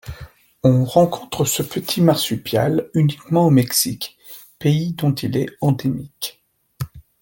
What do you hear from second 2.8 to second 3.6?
uniquement au